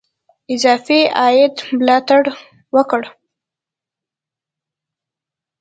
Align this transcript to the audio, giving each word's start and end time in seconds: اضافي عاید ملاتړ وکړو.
اضافي 0.53 0.99
عاید 1.21 1.55
ملاتړ 1.77 2.23
وکړو. 2.75 3.07